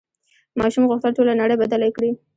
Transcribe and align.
ماشوم 0.59 0.83
غوښتل 0.89 1.11
ټوله 1.17 1.33
نړۍ 1.41 1.55
بدله 1.61 1.87
کړي. 1.95 2.11